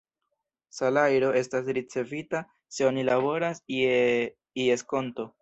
[0.77, 2.41] Salajro estas ricevita
[2.79, 4.01] se oni laboras je
[4.67, 5.29] ies konto.